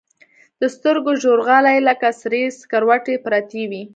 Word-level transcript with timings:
د 0.61 0.63
سترګو 0.75 1.11
ژورغالي 1.21 1.77
لكه 1.87 2.07
سرې 2.21 2.43
سكروټې 2.59 3.15
پرتې 3.25 3.63
وي. 3.69 3.83